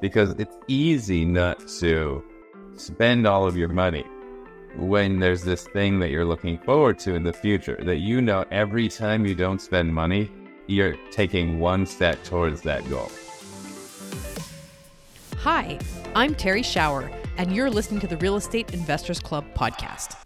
[0.00, 2.24] because it's easy not to
[2.76, 4.04] spend all of your money
[4.76, 8.44] when there's this thing that you're looking forward to in the future that you know
[8.50, 10.30] every time you don't spend money,
[10.66, 13.10] you're taking one step towards that goal.
[15.38, 15.78] Hi,
[16.14, 20.16] I'm Terrie Schauer, and you're listening to the Real Estate Investors Club podcast.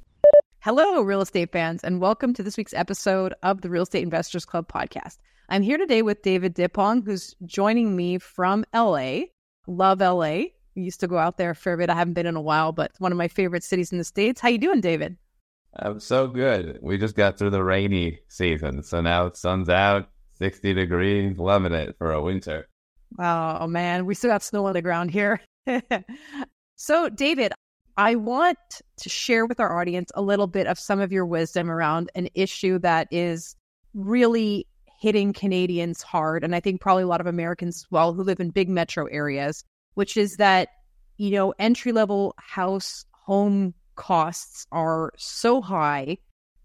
[0.60, 4.44] Hello, real estate fans, and welcome to this week's episode of the Real Estate Investors
[4.44, 5.18] Club podcast.
[5.48, 9.24] I'm here today with David Dipong, who's joining me from LA.
[9.66, 10.44] Love LA.
[10.74, 11.90] We used to go out there a fair bit.
[11.90, 14.40] I haven't been in a while, but one of my favorite cities in the States.
[14.40, 15.16] How you doing, David?
[15.76, 16.78] I'm so good.
[16.82, 21.72] We just got through the rainy season, so now the sun's out, 60 degrees, loving
[21.72, 22.68] it for a winter.
[23.18, 25.40] Oh, man, we still got snow on the ground here.
[26.76, 27.52] so, David,
[27.96, 28.58] I want
[28.98, 32.28] to share with our audience a little bit of some of your wisdom around an
[32.34, 33.56] issue that is
[33.94, 34.66] really
[35.04, 36.42] hitting Canadians hard.
[36.42, 39.62] And I think probably a lot of Americans well who live in big metro areas,
[39.94, 40.68] which is that,
[41.18, 46.16] you know, entry level house home costs are so high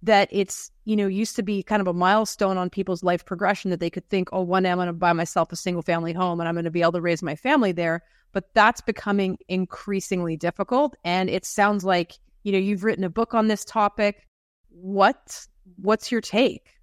[0.02, 3.72] that it's, you know, used to be kind of a milestone on people's life progression
[3.72, 6.14] that they could think, oh, one day I'm going to buy myself a single family
[6.14, 9.38] home and I'm going to be able to raise my family there but that's becoming
[9.48, 10.96] increasingly difficult.
[11.04, 14.28] And it sounds like, you know, you've written a book on this topic.
[14.70, 15.46] What
[15.78, 16.79] what's your take?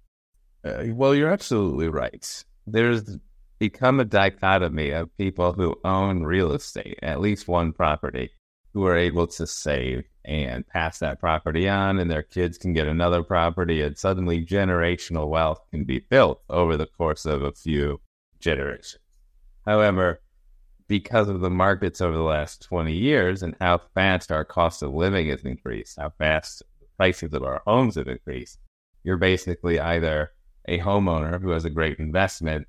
[0.63, 2.43] Uh, well, you're absolutely right.
[2.65, 3.17] There's
[3.59, 8.31] become a dichotomy of people who own real estate, at least one property,
[8.73, 12.87] who are able to save and pass that property on, and their kids can get
[12.87, 17.99] another property, and suddenly generational wealth can be built over the course of a few
[18.39, 18.99] generations.
[19.65, 20.21] However,
[20.87, 24.93] because of the markets over the last 20 years and how fast our cost of
[24.93, 28.59] living has increased, how fast the prices of our homes have increased,
[29.03, 30.31] you're basically either
[30.67, 32.67] a homeowner who has a great investment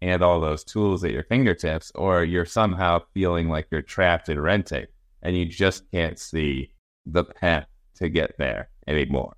[0.00, 4.38] and all those tools at your fingertips, or you're somehow feeling like you're trapped in
[4.38, 4.86] renting
[5.22, 6.70] and you just can't see
[7.06, 7.66] the path
[7.96, 9.34] to get there anymore.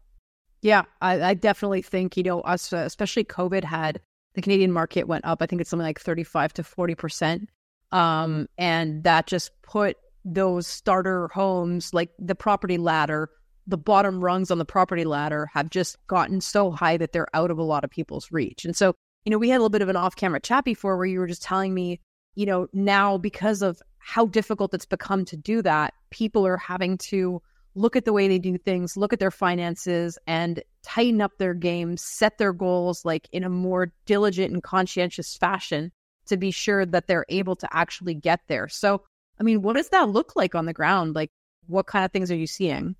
[0.62, 4.00] Yeah, I, I definitely think, you know, us, uh, especially COVID had
[4.34, 5.40] the Canadian market went up.
[5.40, 7.46] I think it's something like 35 to 40%.
[7.92, 13.30] Um, and that just put those starter homes, like the property ladder,
[13.66, 17.50] the bottom rungs on the property ladder have just gotten so high that they're out
[17.50, 18.64] of a lot of people's reach.
[18.64, 18.94] And so,
[19.24, 21.18] you know, we had a little bit of an off camera chat before where you
[21.18, 22.00] were just telling me,
[22.34, 26.96] you know, now because of how difficult it's become to do that, people are having
[26.98, 27.42] to
[27.74, 31.54] look at the way they do things, look at their finances, and tighten up their
[31.54, 35.90] games, set their goals like in a more diligent and conscientious fashion
[36.26, 38.68] to be sure that they're able to actually get there.
[38.68, 39.02] So,
[39.38, 41.14] I mean, what does that look like on the ground?
[41.14, 41.30] Like,
[41.66, 42.96] what kind of things are you seeing?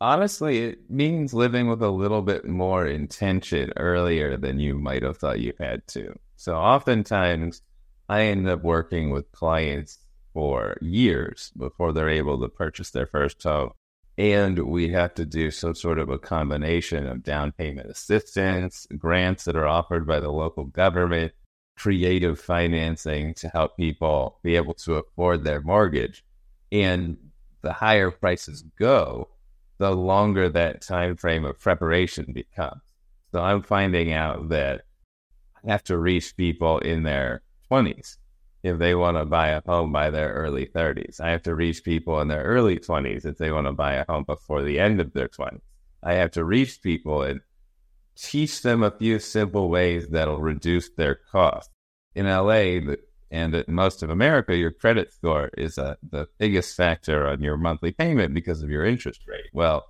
[0.00, 5.16] Honestly, it means living with a little bit more intention earlier than you might have
[5.16, 6.14] thought you had to.
[6.36, 7.62] So, oftentimes,
[8.08, 9.98] I end up working with clients
[10.34, 13.70] for years before they're able to purchase their first home.
[14.18, 19.44] And we have to do some sort of a combination of down payment assistance, grants
[19.44, 21.32] that are offered by the local government,
[21.76, 26.22] creative financing to help people be able to afford their mortgage.
[26.70, 27.16] And
[27.62, 29.28] the higher prices go,
[29.78, 32.82] the longer that time frame of preparation becomes.
[33.32, 34.82] So I'm finding out that
[35.64, 38.16] I have to reach people in their 20s
[38.62, 41.20] if they want to buy a home by their early 30s.
[41.20, 44.06] I have to reach people in their early 20s if they want to buy a
[44.08, 45.60] home before the end of their 20s.
[46.02, 47.40] I have to reach people and
[48.16, 51.70] teach them a few simple ways that'll reduce their cost.
[52.14, 52.80] In LA
[53.30, 57.56] and in most of America, your credit score is uh, the biggest factor on your
[57.56, 59.50] monthly payment because of your interest rate.
[59.52, 59.84] Well,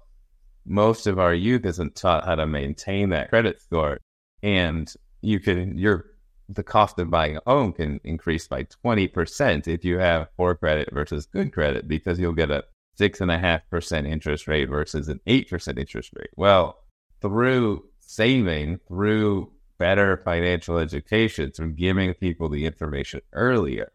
[0.64, 3.98] most of our youth isn't taught how to maintain that credit score,
[4.42, 6.06] and you can your
[6.48, 10.88] the cost of buying a home can increase by 20% if you have poor credit
[10.92, 12.64] versus good credit because you'll get a
[12.96, 16.30] six and a half percent interest rate versus an eight percent interest rate.
[16.36, 16.78] Well,
[17.20, 23.92] through saving through better financial education, through giving people the information earlier,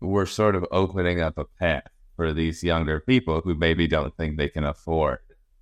[0.00, 4.36] we're sort of opening up a path for these younger people who maybe don't think
[4.36, 5.18] they can afford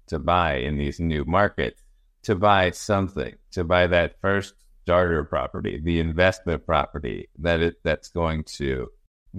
[0.07, 1.83] to buy in these new markets
[2.23, 8.09] to buy something, to buy that first starter property, the investment property that it, that's
[8.09, 8.89] going to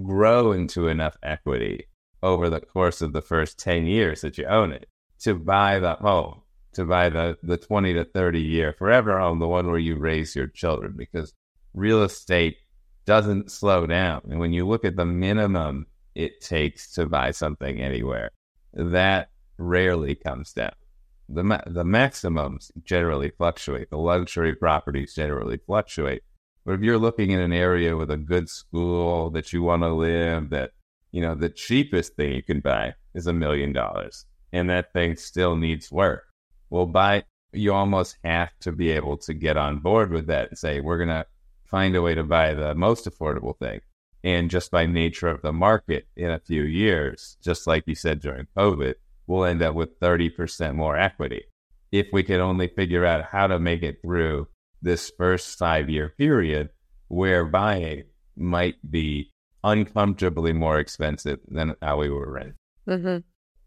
[0.02, 1.86] grow into enough equity
[2.22, 4.86] over the course of the first 10 years that you own it
[5.20, 6.41] to buy the home
[6.74, 10.34] to buy the, the 20 to 30 year forever home, the one where you raise
[10.34, 11.32] your children, because
[11.74, 12.56] real estate
[13.04, 14.22] doesn't slow down.
[14.30, 18.30] And when you look at the minimum it takes to buy something anywhere,
[18.74, 20.72] that rarely comes down.
[21.28, 23.90] The, the maximums generally fluctuate.
[23.90, 26.22] The luxury properties generally fluctuate.
[26.64, 29.92] But if you're looking at an area with a good school that you want to
[29.92, 30.72] live, that,
[31.10, 35.16] you know, the cheapest thing you can buy is a million dollars and that thing
[35.16, 36.24] still needs work.
[36.72, 40.58] Well, buy, you almost have to be able to get on board with that and
[40.58, 41.26] say, we're going to
[41.66, 43.82] find a way to buy the most affordable thing.
[44.24, 48.20] And just by nature of the market in a few years, just like you said
[48.20, 48.94] during COVID,
[49.26, 51.42] we'll end up with 30% more equity.
[51.90, 54.48] If we can only figure out how to make it through
[54.80, 56.70] this first five year period
[57.08, 58.04] where buying
[58.34, 59.30] might be
[59.62, 62.54] uncomfortably more expensive than how we were renting.
[62.88, 63.18] Mm-hmm.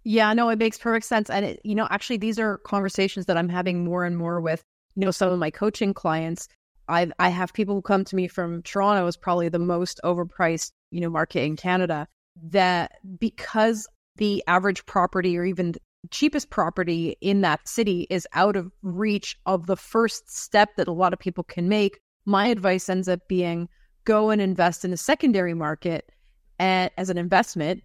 [0.08, 1.32] Yeah, no, it makes perfect sense.
[1.32, 4.64] And, it, you know, actually, these are conversations that I'm having more and more with,
[4.96, 6.48] you know, some of my coaching clients.
[6.88, 10.72] I I have people who come to me from Toronto is probably the most overpriced,
[10.92, 12.08] you know, market in Canada
[12.52, 13.88] that because
[14.18, 15.74] the average property or even
[16.12, 20.92] cheapest property in that city is out of reach of the first step that a
[20.92, 23.68] lot of people can make, my advice ends up being
[24.04, 26.12] go and invest in a secondary market
[26.60, 27.82] and, as an investment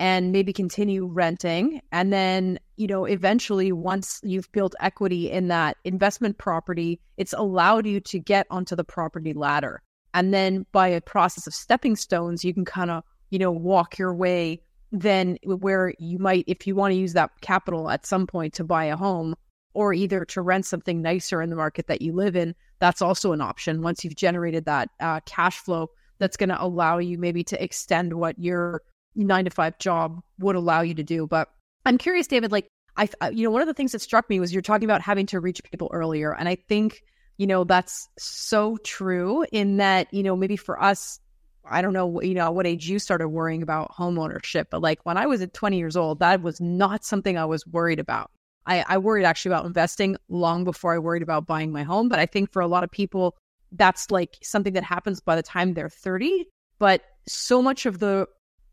[0.00, 1.82] and maybe continue renting.
[1.92, 7.86] And then, you know, eventually, once you've built equity in that investment property, it's allowed
[7.86, 9.82] you to get onto the property ladder.
[10.14, 13.98] And then by a process of stepping stones, you can kind of, you know, walk
[13.98, 18.26] your way then where you might, if you want to use that capital at some
[18.26, 19.36] point to buy a home
[19.72, 23.32] or either to rent something nicer in the market that you live in, that's also
[23.32, 27.44] an option once you've generated that uh, cash flow that's going to allow you maybe
[27.44, 28.82] to extend what you're
[29.14, 31.26] nine to five job would allow you to do.
[31.26, 31.48] But
[31.84, 34.52] I'm curious, David, like, I, you know, one of the things that struck me was
[34.52, 36.34] you're talking about having to reach people earlier.
[36.34, 37.02] And I think,
[37.38, 41.18] you know, that's so true in that, you know, maybe for us,
[41.64, 44.98] I don't know, you know, what age you started worrying about home ownership, but like
[45.04, 48.30] when I was at 20 years old, that was not something I was worried about.
[48.66, 52.08] I, I worried actually about investing long before I worried about buying my home.
[52.08, 53.36] But I think for a lot of people,
[53.72, 56.46] that's like something that happens by the time they're 30.
[56.78, 58.26] But so much of the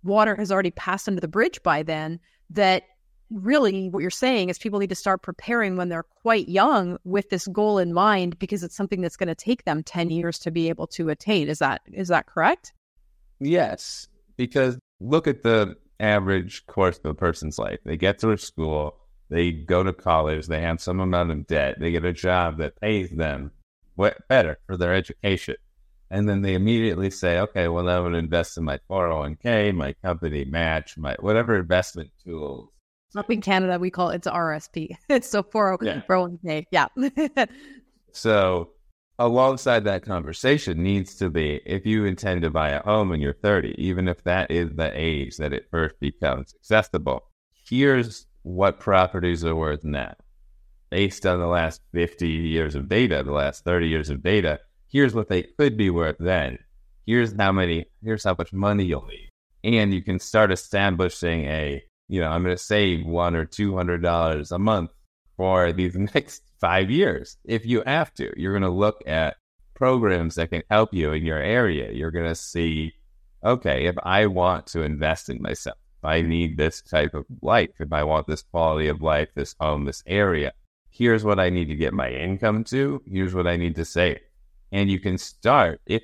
[0.08, 2.20] water has already passed under the bridge by then
[2.50, 2.84] that
[3.30, 7.30] really what you're saying is people need to start preparing when they're quite young with
[7.30, 10.50] this goal in mind because it's something that's going to take them 10 years to
[10.50, 11.50] be able to attain.
[11.50, 12.72] Is that is that correct?
[13.40, 14.08] Yes
[14.38, 17.80] because look at the average course of a person's life.
[17.84, 18.96] They get through school
[19.30, 22.80] they go to college they have some amount of debt they get a job that
[22.80, 23.52] pays them
[24.30, 25.56] better for their education
[26.10, 29.94] and then they immediately say, okay, well, I'm going to invest in my 401k, my
[30.04, 32.70] company match, my whatever investment tools.
[33.16, 34.96] Up in Canada, we call it it's RSP.
[35.10, 36.66] It's so 401k.
[36.72, 36.88] Yeah.
[36.98, 37.46] Oh yeah.
[38.12, 38.72] so,
[39.20, 43.34] alongside that conversation needs to be if you intend to buy a home when you're
[43.34, 47.22] 30, even if that is the age that it first becomes accessible,
[47.68, 50.14] here's what properties are worth now.
[50.90, 55.14] Based on the last 50 years of data, the last 30 years of data, here's
[55.14, 56.60] what they could be worth then.
[57.06, 59.30] Here's how many, here's how much money you'll need.
[59.64, 64.52] And you can start establishing a, you know, I'm going to save one or $200
[64.52, 64.92] a month
[65.36, 67.38] for these next five years.
[67.46, 69.38] If you have to, you're going to look at
[69.74, 71.92] programs that can help you in your area.
[71.92, 72.94] You're going to see,
[73.44, 77.92] okay, if I want to invest in myself, I need this type of life, if
[77.92, 80.54] I want this quality of life, this home, this area,
[80.90, 83.02] here's what I need to get my income to.
[83.06, 84.20] Here's what I need to save.
[84.72, 86.04] And you can start if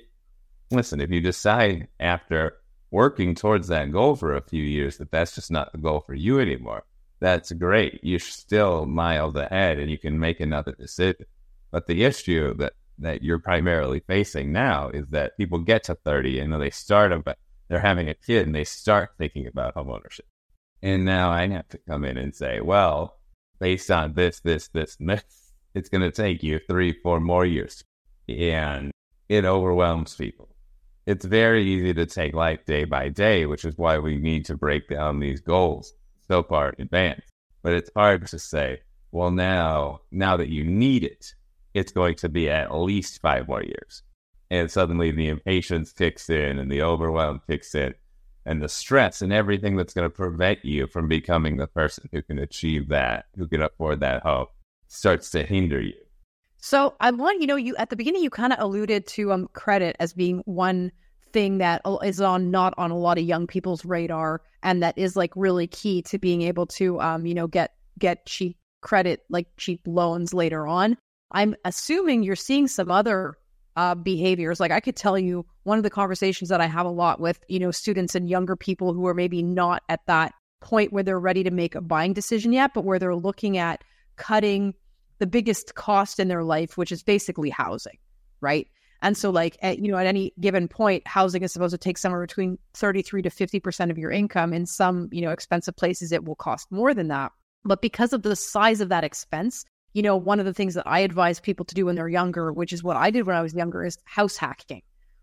[0.70, 2.56] listen, if you decide after
[2.90, 6.14] working towards that goal for a few years that that's just not the goal for
[6.14, 6.84] you anymore,
[7.20, 8.00] that's great.
[8.02, 11.26] You're still miles ahead and you can make another decision.
[11.70, 16.38] But the issue that, that you're primarily facing now is that people get to 30
[16.40, 17.36] and they start about,
[17.68, 20.26] they're having a kid and they start thinking about home ownership.
[20.82, 23.18] And now I have to come in and say, well,
[23.58, 25.24] based on this, this, this, this,
[25.74, 27.82] it's going to take you three, four more years
[28.28, 28.90] and
[29.28, 30.48] it overwhelms people.
[31.06, 34.56] It's very easy to take life day by day, which is why we need to
[34.56, 35.92] break down these goals
[36.26, 37.22] so far in advance.
[37.62, 38.80] But it's hard to say,
[39.12, 41.34] well, now, now that you need it,
[41.74, 44.02] it's going to be at least five more years.
[44.50, 47.94] And suddenly the impatience kicks in and the overwhelm kicks in
[48.46, 52.22] and the stress and everything that's going to prevent you from becoming the person who
[52.22, 54.46] can achieve that, who can afford that home,
[54.88, 56.03] starts to hinder you.
[56.64, 59.48] So I want you know you at the beginning you kind of alluded to um
[59.52, 60.92] credit as being one
[61.30, 65.14] thing that is on not on a lot of young people's radar and that is
[65.14, 69.46] like really key to being able to um you know get get cheap credit like
[69.58, 70.96] cheap loans later on.
[71.32, 73.34] I'm assuming you're seeing some other
[73.76, 74.58] uh, behaviors.
[74.58, 77.44] Like I could tell you one of the conversations that I have a lot with,
[77.46, 81.20] you know, students and younger people who are maybe not at that point where they're
[81.20, 83.84] ready to make a buying decision yet, but where they're looking at
[84.16, 84.72] cutting
[85.24, 87.96] the biggest cost in their life, which is basically housing,
[88.42, 88.68] right?
[89.00, 91.96] And so, like, at, you know, at any given point, housing is supposed to take
[91.96, 94.52] somewhere between 33 to 50% of your income.
[94.52, 97.32] In some, you know, expensive places, it will cost more than that.
[97.64, 99.64] But because of the size of that expense,
[99.94, 102.52] you know, one of the things that I advise people to do when they're younger,
[102.52, 104.82] which is what I did when I was younger, is house hacking,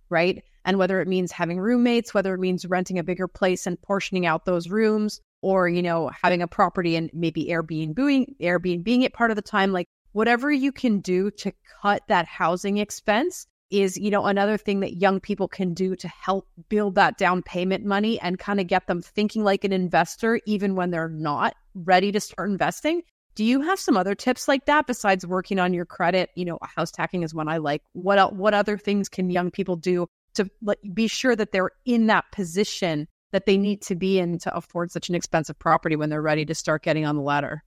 [0.09, 0.43] right?
[0.65, 4.25] And whether it means having roommates, whether it means renting a bigger place and portioning
[4.25, 9.13] out those rooms, or, you know, having a property and maybe Airbnb, Airbnb being it
[9.13, 13.97] part of the time, like whatever you can do to cut that housing expense is
[13.97, 17.85] you know another thing that young people can do to help build that down payment
[17.85, 22.11] money and kind of get them thinking like an investor even when they're not ready
[22.11, 23.01] to start investing.
[23.33, 26.29] Do you have some other tips like that besides working on your credit?
[26.35, 27.81] You know house hacking is one i like.
[27.93, 32.07] What what other things can young people do to like, be sure that they're in
[32.07, 36.09] that position that they need to be in to afford such an expensive property when
[36.09, 37.63] they're ready to start getting on the ladder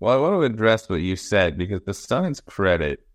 [0.00, 3.06] well i want to address what you said because besides credit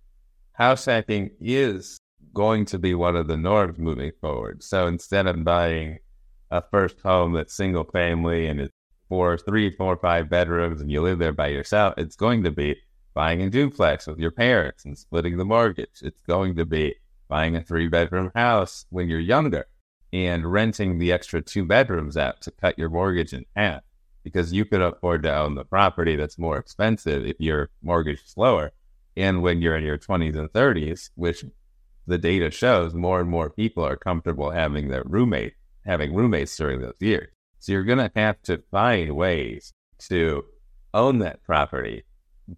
[0.53, 2.00] house hacking is
[2.34, 4.63] going to be one of the norms moving forward.
[4.63, 6.00] So instead of buying
[6.51, 8.74] a first home that's single family and it's
[9.08, 12.75] four, three, four, five bedrooms and you live there by yourself, it's going to be
[13.13, 16.01] buying a duplex with your parents and splitting the mortgage.
[16.01, 16.96] It's going to be
[17.27, 19.67] buying a three bedroom house when you're younger
[20.11, 23.81] and renting the extra two bedrooms out to cut your mortgage in half
[24.23, 28.33] because you could afford to own the property that's more expensive if your mortgage is
[28.35, 28.71] lower.
[29.15, 31.45] And when you're in your 20s and 30s, which
[32.07, 35.53] the data shows more and more people are comfortable having their roommate
[35.85, 37.29] having roommates during those years.
[37.59, 39.73] So you're going to have to find ways
[40.09, 40.45] to
[40.93, 42.03] own that property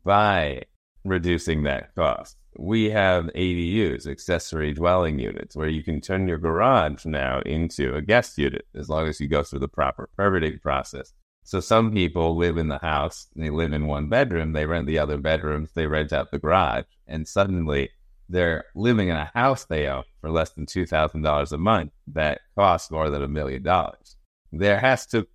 [0.04, 0.64] by
[1.04, 2.38] reducing that cost.
[2.58, 8.02] We have ADUs, accessory dwelling units, where you can turn your garage now into a
[8.02, 11.14] guest unit as long as you go through the proper permitting process.
[11.44, 15.00] So some people live in the house, they live in one bedroom, they rent the
[15.00, 17.90] other bedrooms, they rent out the garage, and suddenly
[18.30, 22.92] they're living in a house they own for less than $2,000 a month that costs
[22.92, 24.18] more than a million dollars.
[24.52, 25.28] There has to,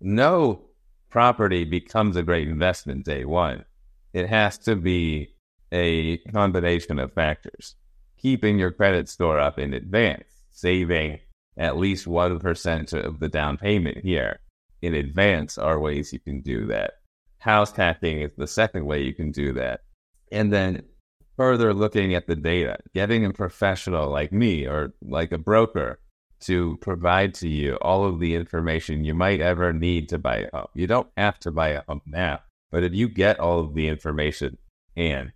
[0.00, 0.66] no
[1.10, 3.64] property becomes a great investment day one.
[4.12, 5.35] It has to be
[5.72, 7.74] a combination of factors.
[8.18, 11.20] Keeping your credit score up in advance, saving
[11.56, 14.40] at least 1% of the down payment here
[14.82, 16.94] in advance are ways you can do that.
[17.38, 19.80] House hacking is the second way you can do that.
[20.32, 20.82] And then
[21.36, 26.00] further looking at the data, getting a professional like me or like a broker
[26.40, 30.56] to provide to you all of the information you might ever need to buy a
[30.56, 30.68] home.
[30.74, 33.88] You don't have to buy a home now, but if you get all of the
[33.88, 34.58] information
[34.96, 35.32] and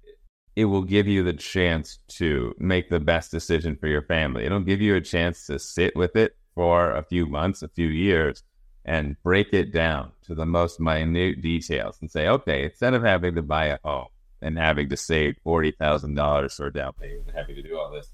[0.57, 4.45] it will give you the chance to make the best decision for your family.
[4.45, 7.87] It'll give you a chance to sit with it for a few months, a few
[7.87, 8.43] years,
[8.85, 13.35] and break it down to the most minute details and say, okay, instead of having
[13.37, 14.09] to buy a home,
[14.43, 17.79] and having to save forty thousand dollars for a down payment and having to do
[17.79, 18.13] all this.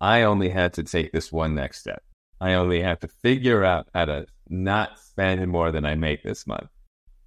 [0.00, 2.02] I only had to take this one next step.
[2.40, 6.46] I only have to figure out how to not spend more than I make this
[6.46, 6.68] month.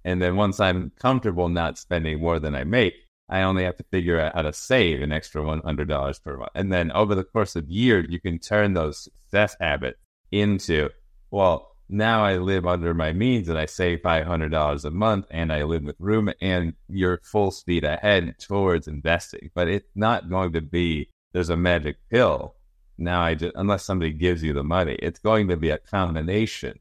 [0.04, 2.94] And then once I'm comfortable not spending more than I make,
[3.28, 6.50] I only have to figure out how to save an extra $100 per month.
[6.54, 9.98] And then over the course of years, you can turn those success habits
[10.30, 10.90] into,
[11.30, 15.62] well, now I live under my means and I save $500 a month and I
[15.64, 19.50] live with room and you're full speed ahead towards investing.
[19.54, 22.54] But it's not going to be, there's a magic pill.
[22.98, 26.78] Now I just, unless somebody gives you the money, it's going to be a combination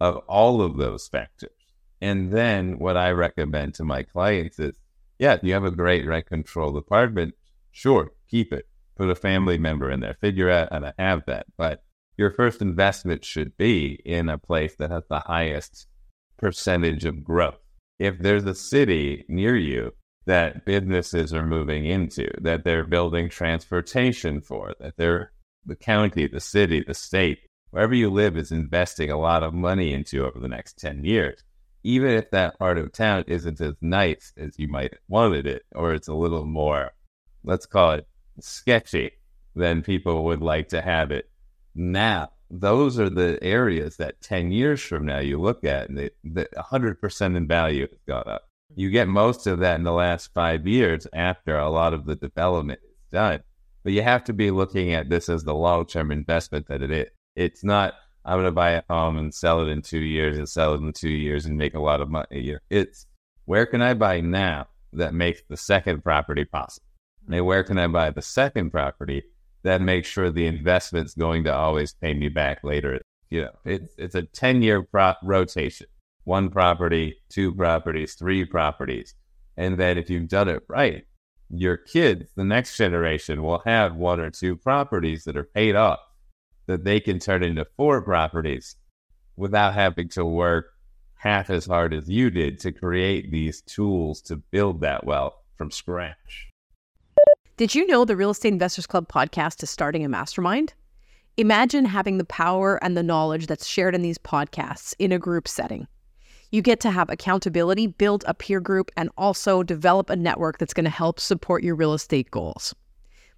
[0.00, 1.50] of all of those factors.
[2.00, 4.72] And then what I recommend to my clients is,
[5.22, 7.34] yeah, you have a great rent control apartment.
[7.70, 8.66] Sure, keep it.
[8.96, 10.16] Put a family member in there.
[10.20, 11.46] Figure out how to have that.
[11.56, 11.84] But
[12.16, 15.86] your first investment should be in a place that has the highest
[16.38, 17.60] percentage of growth.
[18.00, 19.92] If there's a city near you
[20.26, 25.30] that businesses are moving into, that they're building transportation for, that they're
[25.64, 27.38] the county, the city, the state,
[27.70, 31.44] wherever you live is investing a lot of money into over the next 10 years.
[31.84, 35.62] Even if that part of town isn't as nice as you might have wanted it,
[35.74, 36.92] or it's a little more,
[37.44, 38.06] let's call it
[38.40, 39.12] sketchy
[39.54, 41.28] than people would like to have it
[41.74, 46.10] now, those are the areas that 10 years from now you look at and they,
[46.22, 48.42] the 100% in value has gone up.
[48.74, 52.16] You get most of that in the last five years after a lot of the
[52.16, 53.40] development is done.
[53.84, 56.90] But you have to be looking at this as the long term investment that it
[56.90, 57.08] is.
[57.34, 60.48] It's not, I'm going to buy a home and sell it in two years and
[60.48, 62.62] sell it in two years and make a lot of money a year.
[62.70, 63.06] It's
[63.46, 66.86] where can I buy now that makes the second property possible?
[67.30, 69.22] And where can I buy the second property
[69.62, 73.00] that makes sure the investment's going to always pay me back later.
[73.30, 75.86] You know, it's it's a ten year pro- rotation,
[76.24, 79.14] one property, two properties, three properties,
[79.56, 81.04] and then if you've done it right,
[81.48, 86.00] your kids, the next generation, will have one or two properties that are paid off
[86.72, 88.76] that they can turn into four properties
[89.36, 90.72] without having to work
[91.16, 95.70] half as hard as you did to create these tools to build that wealth from
[95.70, 96.48] scratch.
[97.58, 100.72] Did you know the Real Estate Investors Club podcast is starting a mastermind?
[101.36, 105.46] Imagine having the power and the knowledge that's shared in these podcasts in a group
[105.46, 105.86] setting.
[106.50, 110.74] You get to have accountability, build a peer group, and also develop a network that's
[110.74, 112.74] going to help support your real estate goals.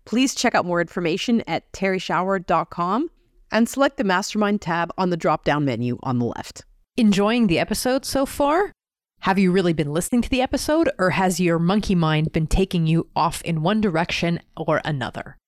[0.04, 3.10] Please check out more information at terrieschauer.com
[3.54, 6.64] and select the Mastermind tab on the drop down menu on the left.
[6.96, 8.72] Enjoying the episode so far?
[9.20, 12.86] Have you really been listening to the episode, or has your monkey mind been taking
[12.86, 15.38] you off in one direction or another?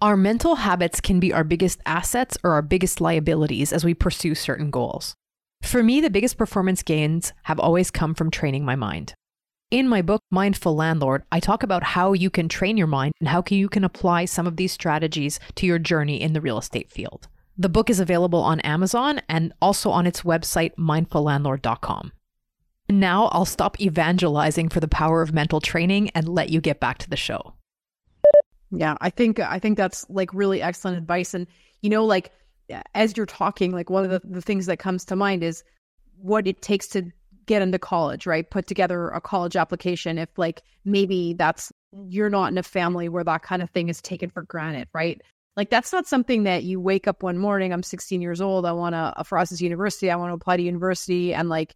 [0.00, 4.36] Our mental habits can be our biggest assets or our biggest liabilities as we pursue
[4.36, 5.14] certain goals.
[5.60, 9.14] For me, the biggest performance gains have always come from training my mind.
[9.70, 13.28] In my book, Mindful Landlord, I talk about how you can train your mind and
[13.28, 16.90] how you can apply some of these strategies to your journey in the real estate
[16.90, 17.28] field.
[17.60, 22.12] The book is available on Amazon and also on its website, mindfullandlord.com.
[22.88, 26.98] Now I'll stop evangelizing for the power of mental training and let you get back
[26.98, 27.54] to the show.
[28.70, 31.34] Yeah, I think I think that's like really excellent advice.
[31.34, 31.46] And
[31.82, 32.30] you know, like
[32.94, 35.64] as you're talking, like one of the, the things that comes to mind is
[36.16, 37.10] what it takes to
[37.46, 38.48] get into college, right?
[38.48, 40.18] Put together a college application.
[40.18, 41.72] If like maybe that's
[42.06, 45.20] you're not in a family where that kind of thing is taken for granted, right?
[45.58, 47.72] Like that's not something that you wake up one morning.
[47.72, 48.64] I'm 16 years old.
[48.64, 50.08] I want to uh, for us as university.
[50.08, 51.74] I want to apply to university and like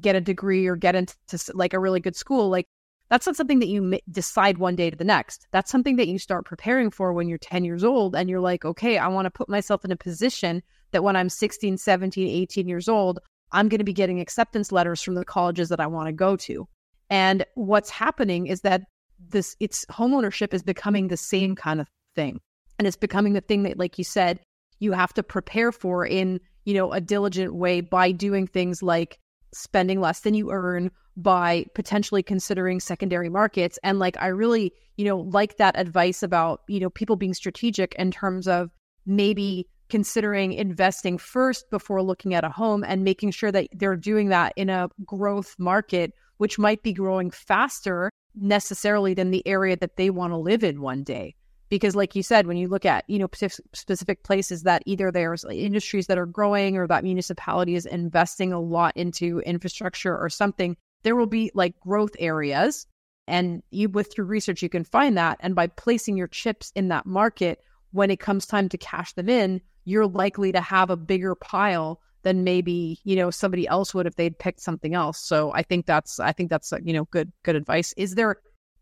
[0.00, 1.14] get a degree or get into
[1.52, 2.48] like a really good school.
[2.48, 2.64] Like
[3.10, 5.46] that's not something that you decide one day to the next.
[5.50, 8.64] That's something that you start preparing for when you're 10 years old and you're like,
[8.64, 12.66] okay, I want to put myself in a position that when I'm 16, 17, 18
[12.66, 13.18] years old,
[13.52, 16.34] I'm going to be getting acceptance letters from the colleges that I want to go
[16.36, 16.66] to.
[17.10, 18.84] And what's happening is that
[19.28, 22.40] this it's homeownership is becoming the same kind of thing.
[22.78, 24.40] And it's becoming the thing that like you said,
[24.78, 29.18] you have to prepare for in, you know, a diligent way by doing things like
[29.52, 33.78] spending less than you earn by potentially considering secondary markets.
[33.82, 37.94] And like i really you know like that advice about you know people being strategic
[37.94, 38.70] in terms of
[39.06, 44.28] maybe considering investing first before looking at a home and making sure that they're doing
[44.28, 49.96] that in a growth market which might be growing faster necessarily than the area that
[49.96, 51.34] they want to live in one day
[51.68, 53.28] because like you said when you look at you know
[53.74, 58.60] specific places that either there's industries that are growing or that municipality is investing a
[58.60, 62.86] lot into infrastructure or something there will be like growth areas.
[63.26, 65.38] And you with your research you can find that.
[65.40, 67.60] And by placing your chips in that market
[67.92, 71.98] when it comes time to cash them in you're likely to have a bigger pile
[72.22, 75.18] than maybe you know somebody else would if they'd picked something else.
[75.20, 77.94] So i think that's i think that's you know good good advice.
[77.96, 78.36] Is there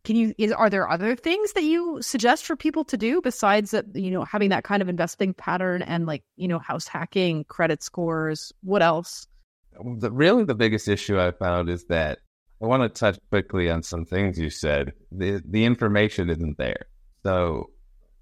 [0.07, 3.73] can you is are there other things that you suggest for people to do besides
[3.73, 7.43] that you know having that kind of investing pattern and like you know house hacking
[7.45, 8.53] credit scores?
[8.63, 9.27] What else?
[9.99, 12.21] The, really the biggest issue i found is that
[12.63, 14.93] i want to touch quickly on some things you said.
[15.11, 16.87] The the information isn't there.
[17.25, 17.71] So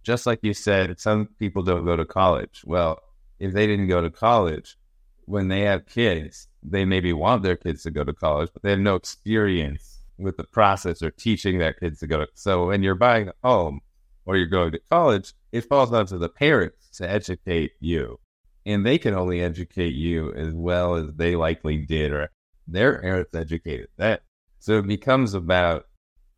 [0.03, 2.63] just like you said some people don't go to college.
[2.65, 2.99] Well
[3.39, 4.79] if they didn't go to college
[5.27, 8.71] when they have kids they maybe want their kids to go to college but they
[8.71, 12.29] have no experience with the process or teaching that kids to go to.
[12.35, 13.81] So when you're buying a home
[14.27, 18.19] or you're going to college, it falls down to the parents to educate you.
[18.67, 22.31] And they can only educate you as well as they likely did or
[22.67, 24.23] their parents educated that.
[24.59, 25.87] So it becomes about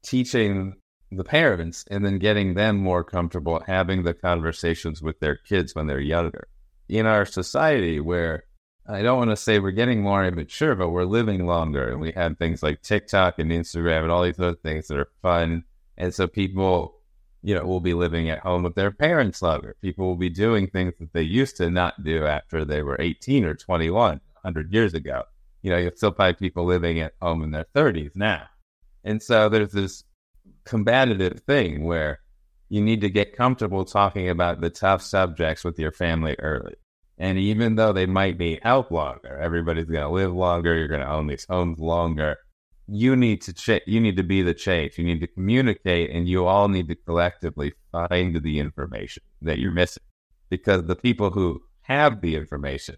[0.02, 0.74] teaching
[1.12, 5.86] the parents and then getting them more comfortable having the conversations with their kids when
[5.86, 6.48] they're younger.
[6.88, 8.44] In our society where
[8.88, 11.88] I don't want to say we're getting more immature, but we're living longer.
[11.88, 15.10] And we have things like TikTok and Instagram and all these other things that are
[15.22, 15.64] fun.
[15.96, 17.00] And so people,
[17.42, 19.76] you know, will be living at home with their parents longer.
[19.82, 23.44] People will be doing things that they used to not do after they were 18
[23.44, 25.24] or 21, 100 years ago.
[25.62, 28.44] You know, you'll still find people living at home in their 30s now.
[29.02, 30.04] And so there's this
[30.64, 32.20] combative thing where
[32.68, 36.74] you need to get comfortable talking about the tough subjects with your family early.
[37.18, 40.74] And even though they might be out longer, everybody's going to live longer.
[40.76, 42.36] You're going to own these homes longer.
[42.86, 44.98] You need to ch- You need to be the change.
[44.98, 49.72] You need to communicate, and you all need to collectively find the information that you're
[49.72, 50.02] missing,
[50.50, 52.96] because the people who have the information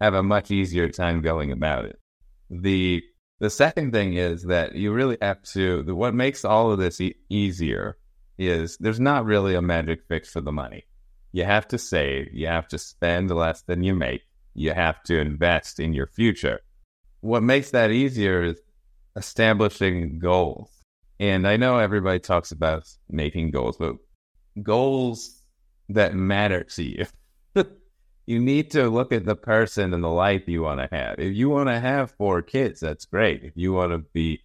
[0.00, 1.98] have a much easier time going about it.
[2.50, 3.02] The
[3.38, 5.82] the second thing is that you really have to.
[5.94, 7.96] What makes all of this e- easier
[8.38, 10.84] is there's not really a magic fix for the money
[11.32, 14.22] you have to save, you have to spend less than you make,
[14.54, 16.60] you have to invest in your future.
[17.20, 18.60] What makes that easier is
[19.16, 20.70] establishing goals
[21.18, 23.96] And I know everybody talks about making goals, but
[24.62, 25.42] goals
[25.90, 27.04] that matter to you.
[28.26, 31.18] you need to look at the person and the life you want to have.
[31.18, 33.42] If you want to have four kids, that's great.
[33.42, 34.40] If you want to be,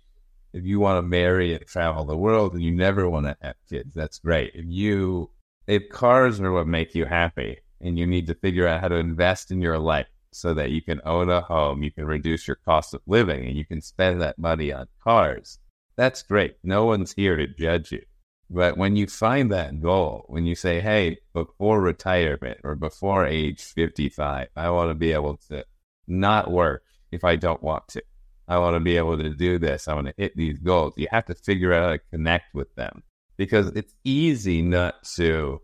[0.54, 3.56] if you want to marry and travel the world and you never want to have
[3.70, 4.52] kids, that's great.
[4.56, 5.30] If you,
[5.68, 8.96] if cars are what make you happy and you need to figure out how to
[8.96, 12.58] invest in your life so that you can own a home, you can reduce your
[12.58, 15.60] cost of living and you can spend that money on cars,
[15.96, 16.58] that's great.
[16.64, 18.02] No one's here to judge you.
[18.50, 23.62] But when you find that goal, when you say, hey, before retirement or before age
[23.62, 25.66] 55, I want to be able to
[26.08, 28.04] not work if I don't want to.
[28.48, 29.88] I want to be able to do this.
[29.88, 30.94] I want to hit these goals.
[30.98, 33.02] You have to figure out how to connect with them
[33.38, 35.62] because it's easy not to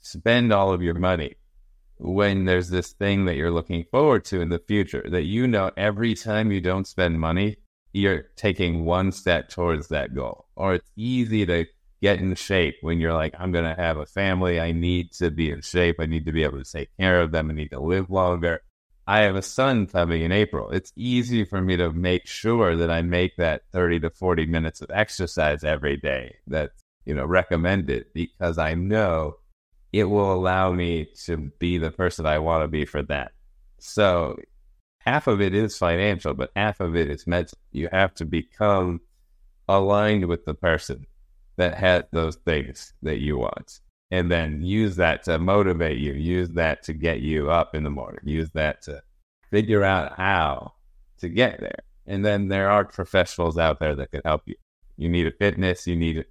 [0.00, 1.34] spend all of your money
[1.98, 5.70] when there's this thing that you're looking forward to in the future that you know
[5.76, 7.56] every time you don't spend money,
[7.92, 10.46] you're taking one step towards that goal.
[10.56, 11.66] Or it's easy to
[12.02, 14.60] get in shape when you're like, I'm going to have a family.
[14.60, 15.96] I need to be in shape.
[16.00, 17.50] I need to be able to take care of them.
[17.50, 18.60] I need to live longer.
[19.06, 20.70] I have a son coming in April.
[20.70, 24.80] It's easy for me to make sure that I make that 30 to 40 minutes
[24.80, 29.36] of exercise every day that's, you know, recommend it because I know
[29.92, 33.32] it will allow me to be the person I want to be for that.
[33.78, 34.38] So
[34.98, 37.58] half of it is financial, but half of it is mental.
[37.72, 39.00] You have to become
[39.68, 41.06] aligned with the person
[41.56, 43.80] that had those things that you want.
[44.10, 47.90] And then use that to motivate you, use that to get you up in the
[47.90, 49.02] morning, use that to
[49.50, 50.74] figure out how
[51.18, 51.80] to get there.
[52.06, 54.56] And then there are professionals out there that can help you.
[54.96, 56.24] You need a fitness, you need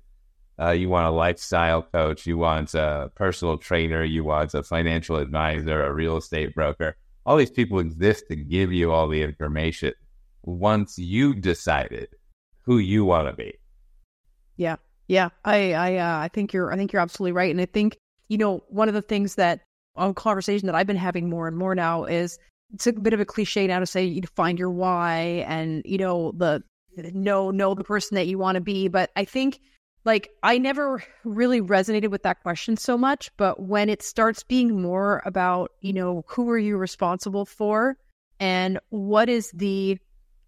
[0.63, 5.17] uh, you want a lifestyle coach, you want a personal trainer, you want a financial
[5.17, 6.95] advisor, a real estate broker.
[7.25, 9.93] All these people exist to give you all the information
[10.43, 12.09] once you decided
[12.61, 13.53] who you want to be.
[14.57, 14.75] Yeah.
[15.07, 17.97] Yeah, I I uh, I think you're I think you're absolutely right, and I think
[18.29, 19.61] you know one of the things that
[19.95, 22.39] on conversation that I've been having more and more now is
[22.73, 25.97] it's a bit of a cliche now to say you find your why and you
[25.97, 26.63] know the
[26.95, 29.59] know know the person that you want to be, but I think
[30.05, 34.81] like I never really resonated with that question so much, but when it starts being
[34.81, 37.97] more about you know who are you responsible for
[38.39, 39.97] and what is the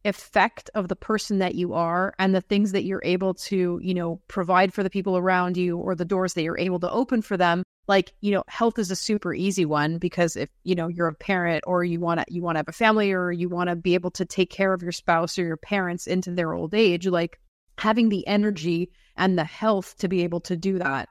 [0.05, 3.93] effect of the person that you are and the things that you're able to, you
[3.93, 7.21] know, provide for the people around you or the doors that you're able to open
[7.21, 7.63] for them.
[7.87, 11.13] Like, you know, health is a super easy one because if, you know, you're a
[11.13, 13.75] parent or you want to you want to have a family or you want to
[13.75, 17.07] be able to take care of your spouse or your parents into their old age,
[17.07, 17.39] like
[17.77, 21.09] having the energy and the health to be able to do that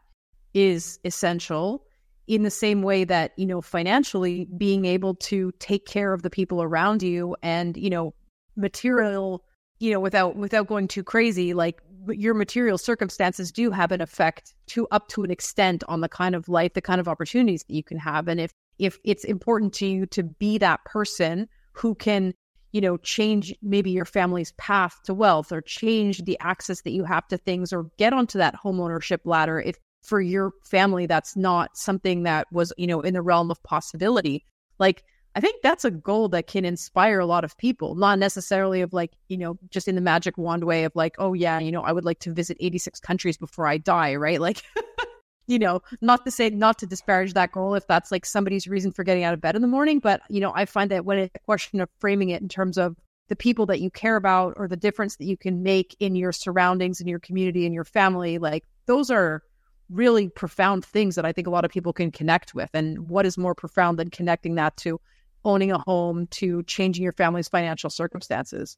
[0.52, 1.84] is essential
[2.26, 6.30] in the same way that you know financially being able to take care of the
[6.30, 8.14] people around you and you know
[8.56, 9.44] material
[9.78, 14.54] you know without without going too crazy like your material circumstances do have an effect
[14.66, 17.74] to up to an extent on the kind of life the kind of opportunities that
[17.74, 18.28] you can have.
[18.28, 22.34] And if if it's important to you to be that person who can
[22.74, 27.04] you know change maybe your family's path to wealth or change the access that you
[27.04, 31.34] have to things or get onto that home ownership ladder if for your family that's
[31.36, 34.44] not something that was you know in the realm of possibility
[34.78, 35.04] like
[35.36, 38.92] I think that's a goal that can inspire a lot of people, not necessarily of
[38.92, 41.82] like, you know, just in the magic wand way of like, oh, yeah, you know,
[41.82, 44.40] I would like to visit 86 countries before I die, right?
[44.40, 44.62] Like,
[45.46, 48.92] you know, not to say, not to disparage that goal if that's like somebody's reason
[48.92, 49.98] for getting out of bed in the morning.
[49.98, 52.78] But, you know, I find that when it's a question of framing it in terms
[52.78, 52.96] of
[53.28, 56.32] the people that you care about or the difference that you can make in your
[56.32, 59.42] surroundings, in your community, in your family, like those are
[59.90, 62.70] really profound things that I think a lot of people can connect with.
[62.74, 65.00] And what is more profound than connecting that to
[65.44, 68.76] owning a home to changing your family's financial circumstances?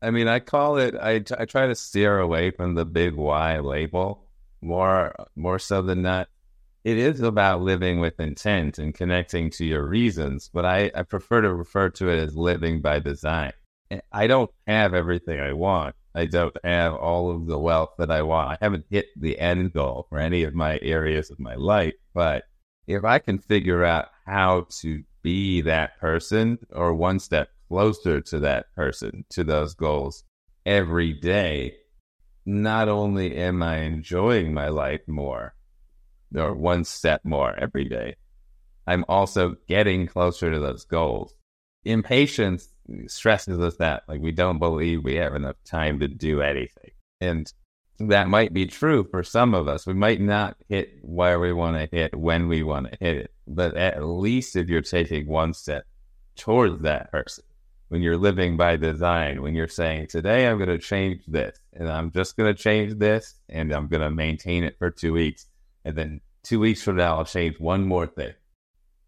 [0.00, 0.94] I mean, I call it.
[0.94, 4.27] I, t- I try to steer away from the big why label
[4.60, 6.28] more more so than that.
[6.84, 11.42] It is about living with intent and connecting to your reasons, but I, I prefer
[11.42, 13.52] to refer to it as living by design.
[14.12, 15.96] I don't have everything I want.
[16.14, 18.50] I don't have all of the wealth that I want.
[18.50, 21.94] I haven't hit the end goal for any of my areas of my life.
[22.14, 22.44] But
[22.86, 28.40] if I can figure out how to be that person or one step closer to
[28.40, 30.24] that person, to those goals
[30.64, 31.76] every day,
[32.48, 35.54] not only am I enjoying my life more
[36.34, 38.16] or one step more every day,
[38.86, 41.34] I'm also getting closer to those goals.
[41.84, 42.70] Impatience
[43.06, 46.92] stresses us that like we don't believe we have enough time to do anything.
[47.20, 47.52] And
[47.98, 49.86] that might be true for some of us.
[49.86, 53.30] We might not hit where we want to hit when we want to hit it,
[53.46, 55.84] but at least if you're taking one step
[56.34, 57.44] towards that person,
[57.88, 61.88] when you're living by design, when you're saying, today I'm going to change this and
[61.88, 65.46] I'm just going to change this and I'm going to maintain it for two weeks.
[65.84, 68.34] And then two weeks from now, I'll change one more thing.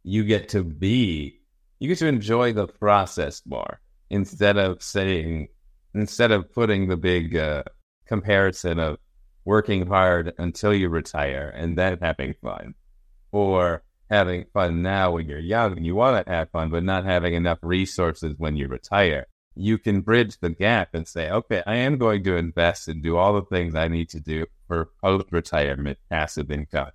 [0.02, 1.40] You get to be,
[1.78, 5.48] you get to enjoy the process more instead of saying,
[5.94, 7.64] instead of putting the big uh,
[8.06, 8.96] comparison of
[9.44, 12.74] working hard until you retire and then having fun
[13.32, 17.04] or having fun now when you're young and you want to have fun, but not
[17.04, 19.26] having enough resources when you retire.
[19.54, 23.16] You can bridge the gap and say, okay, I am going to invest and do
[23.16, 26.90] all the things I need to do for post retirement passive income,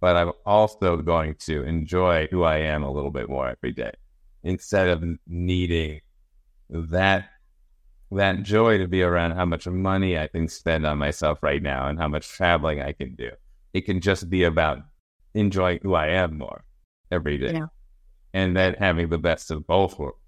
[0.00, 3.92] but I'm also going to enjoy who I am a little bit more every day
[4.42, 6.00] instead of needing
[6.70, 7.28] that
[8.10, 11.88] that joy to be around how much money I can spend on myself right now
[11.88, 13.30] and how much traveling I can do.
[13.74, 14.78] It can just be about
[15.38, 16.64] enjoying who I am more
[17.10, 17.52] every day.
[17.54, 17.66] Yeah.
[18.34, 20.18] And then having the best of both worlds.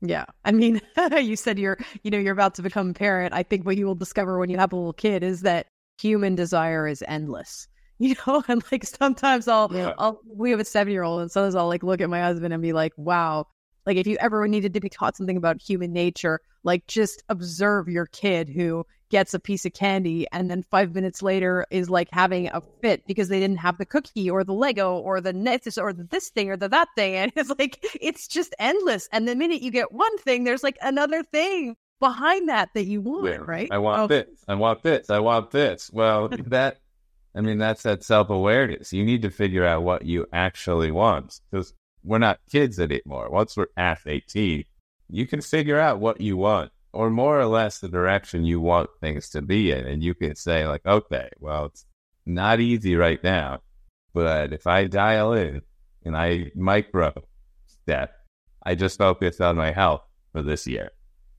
[0.00, 0.24] Yeah.
[0.44, 0.80] I mean,
[1.20, 3.34] you said you're, you know, you're about to become a parent.
[3.34, 5.66] I think what you will discover when you have a little kid is that
[6.00, 7.68] human desire is endless.
[7.98, 9.94] You know, and like sometimes I'll, Yeah.
[9.96, 12.52] I'll, we have a seven year old, and sometimes I'll like look at my husband
[12.52, 13.46] and be like, wow,
[13.86, 17.88] like if you ever needed to be taught something about human nature, like just observe
[17.88, 22.08] your kid who gets a piece of candy and then five minutes later is like
[22.12, 25.32] having a fit because they didn't have the cookie or the Lego or the
[25.64, 27.14] this or the this thing or the that thing.
[27.14, 29.08] And it's like, it's just endless.
[29.12, 33.00] And the minute you get one thing, there's like another thing behind that that you
[33.00, 33.68] want, right?
[33.70, 34.26] I want Oh, this.
[34.48, 35.08] I want this.
[35.08, 35.90] I want this.
[35.92, 36.78] Well, that,
[37.34, 38.92] I mean, that's that self awareness.
[38.92, 43.30] You need to figure out what you actually want because we're not kids anymore.
[43.30, 44.64] Once we're past 18,
[45.08, 48.90] you can figure out what you want or more or less the direction you want
[49.00, 49.86] things to be in.
[49.86, 51.86] And you can say, like, okay, well, it's
[52.24, 53.60] not easy right now,
[54.14, 55.62] but if I dial in
[56.04, 57.12] and I micro
[57.66, 58.14] step,
[58.64, 60.90] I just focus on my health for this year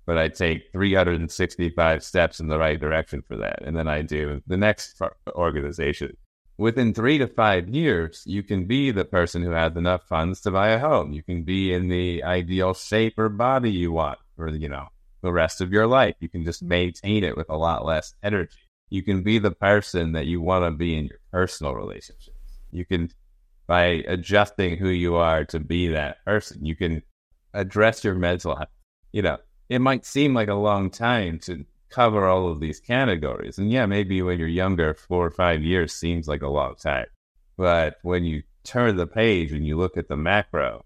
[0.07, 3.61] but I take 365 steps in the right direction for that.
[3.63, 4.99] And then I do the next
[5.35, 6.15] organization.
[6.57, 10.51] Within three to five years, you can be the person who has enough funds to
[10.51, 11.11] buy a home.
[11.11, 14.87] You can be in the ideal shape or body you want for, you know,
[15.21, 16.15] the rest of your life.
[16.19, 16.69] You can just mm-hmm.
[16.69, 18.57] maintain it with a lot less energy.
[18.89, 22.39] You can be the person that you want to be in your personal relationships.
[22.71, 23.09] You can,
[23.67, 27.03] by adjusting who you are to be that person, you can
[27.53, 28.69] address your mental health.
[29.11, 29.37] You know,
[29.69, 33.57] it might seem like a long time to cover all of these categories.
[33.57, 37.07] And yeah, maybe when you're younger, four or five years seems like a long time.
[37.57, 40.85] But when you turn the page and you look at the macro,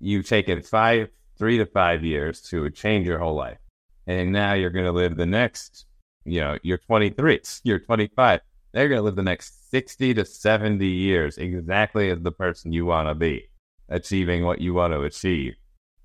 [0.00, 1.08] you've taken five,
[1.38, 3.58] three to five years to change your whole life.
[4.06, 5.86] And now you're going to live the next,
[6.24, 8.40] you know, you're 23, you're 25.
[8.72, 12.86] They're going to live the next 60 to 70 years exactly as the person you
[12.86, 13.48] want to be,
[13.88, 15.54] achieving what you want to achieve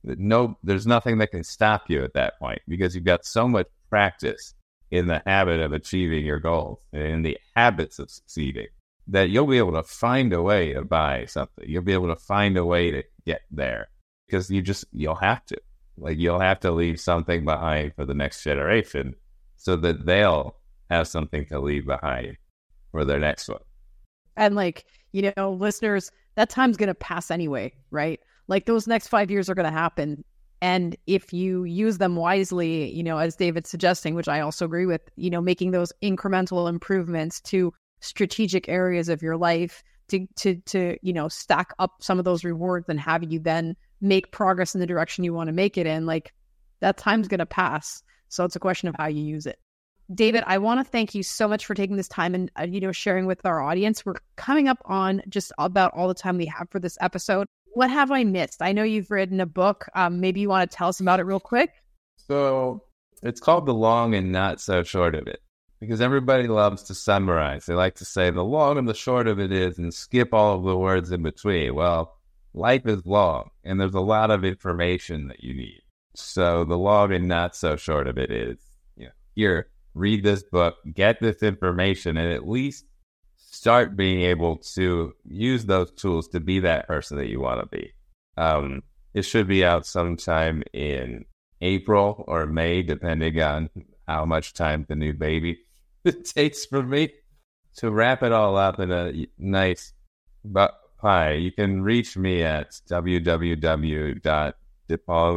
[0.03, 3.67] no there's nothing that can stop you at that point because you've got so much
[3.89, 4.53] practice
[4.89, 8.67] in the habit of achieving your goals and in the habits of succeeding
[9.07, 11.65] that you'll be able to find a way to buy something.
[11.67, 13.89] You'll be able to find a way to get there
[14.27, 15.57] because you just you'll have to
[15.97, 19.15] like you'll have to leave something behind for the next generation
[19.57, 20.55] so that they'll
[20.89, 22.37] have something to leave behind
[22.91, 23.61] for their next one
[24.35, 28.19] And like, you know, listeners, that time's going to pass anyway, right?
[28.47, 30.23] Like those next five years are going to happen.
[30.61, 34.85] And if you use them wisely, you know, as David's suggesting, which I also agree
[34.85, 40.55] with, you know, making those incremental improvements to strategic areas of your life to, to,
[40.67, 44.73] to, you know, stack up some of those rewards and have you then make progress
[44.73, 46.33] in the direction you want to make it in, like
[46.79, 48.03] that time's going to pass.
[48.29, 49.59] So it's a question of how you use it.
[50.13, 52.81] David, I want to thank you so much for taking this time and uh, you
[52.81, 54.05] know sharing with our audience.
[54.05, 57.47] We're coming up on just about all the time we have for this episode.
[57.73, 58.61] What have I missed?
[58.61, 59.85] I know you've written a book.
[59.95, 61.71] Um, maybe you want to tell us about it real quick.
[62.17, 62.83] So
[63.23, 65.41] it's called the long and not so short of it
[65.79, 67.65] because everybody loves to summarize.
[67.65, 70.57] They like to say the long and the short of it is and skip all
[70.57, 71.73] of the words in between.
[71.73, 72.17] Well,
[72.53, 75.81] life is long and there's a lot of information that you need.
[76.15, 78.57] So the long and not so short of it is,
[78.97, 82.85] you know, here, read this book, get this information, and at least
[83.37, 87.67] start being able to use those tools to be that person that you want to
[87.67, 87.93] be.
[88.37, 88.83] Um,
[89.13, 91.25] it should be out sometime in
[91.61, 93.69] April or May, depending on
[94.07, 95.59] how much time the new baby
[96.23, 97.13] takes for me
[97.77, 99.93] to wrap it all up in a nice
[100.43, 100.67] bu-
[101.01, 101.33] pie.
[101.33, 104.53] You can reach me at www.depal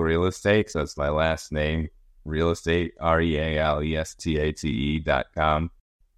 [0.03, 1.89] Real So that's my last name,
[2.25, 5.71] real estate, R E A L E S T A T E dot com.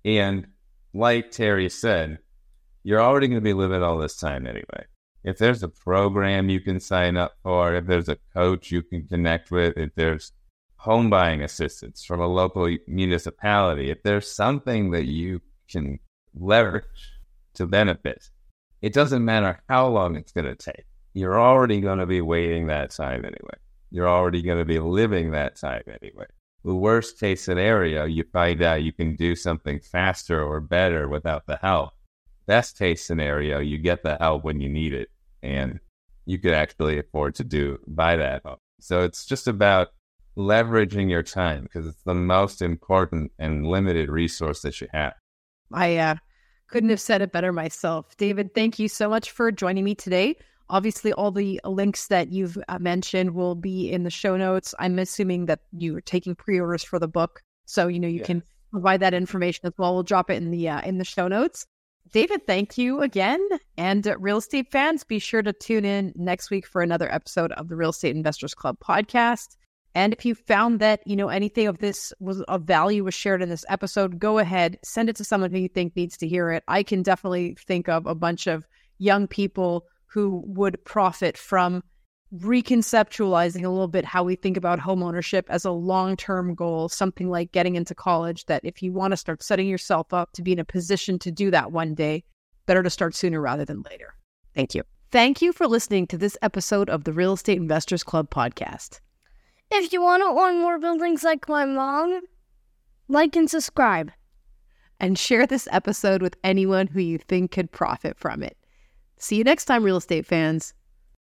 [0.05, 0.47] And
[0.93, 2.19] like Terrie said,
[2.83, 4.85] you're already going to be living all this time anyway.
[5.27, 9.07] if there's a program you can sign up for, if there's a coach you can
[9.09, 10.33] connect with, if there's
[10.77, 15.99] home buying assistance from a local municipality, if there's something that you can
[16.39, 16.85] leverage
[17.55, 18.31] to benefit,
[18.83, 20.85] it doesn't matter how long it's going to take.
[21.15, 23.59] You're already going to be waiting that time anyway.
[23.91, 26.27] You're already going to be living that time anyway.
[26.65, 31.47] The worst case scenario, you find out you can do something faster or better without
[31.47, 31.91] the help.
[32.47, 35.09] Best case scenario, you get the help when you need it
[35.43, 35.81] and
[36.27, 38.57] you could actually afford to do buy that home.
[38.81, 39.89] So it's just about
[40.37, 45.15] leveraging your time because it's the most important and limited resource that you have.
[45.73, 46.17] I uh,
[46.69, 48.17] couldn't have said it better myself.
[48.17, 50.37] David, thank you so much for joining me today.
[50.69, 54.75] Obviously, all the links that you've uh, mentioned will be in the show notes.
[54.79, 58.27] I'm assuming that you're taking pre-orders for the book, so you know you yes.
[58.27, 59.95] can provide that information as well.
[59.95, 61.67] We'll drop it in the uh, in the show notes.
[62.13, 63.47] David, thank you again.
[63.77, 67.53] And uh, real estate fans, be sure to tune in next week for another episode
[67.53, 69.57] of the Real Estate Investors Club podcast.
[69.97, 73.41] And if you found that, you know, anything of this was of value was shared
[73.41, 76.51] in this episode, go ahead, send it to someone who you think needs to hear
[76.51, 76.63] it.
[76.69, 81.83] I can definitely think of a bunch of young people who would profit from
[82.35, 87.31] reconceptualizing a little bit how we think about home ownership as a long-term goal, something
[87.31, 90.53] like getting into college that if you want to start setting yourself up to be
[90.53, 92.23] in a position to do that one day,
[92.67, 94.13] better to start sooner rather than later.
[94.55, 94.83] Thank you.
[95.11, 99.01] Thank you for listening to this episode of the Real Estate Investors Club podcast.
[99.71, 102.23] If you want to own more buildings like my mom,
[103.09, 104.13] like and subscribe.
[104.99, 108.57] And share this episode with anyone who you think could profit from it.
[109.19, 110.73] See you next time, real estate fans.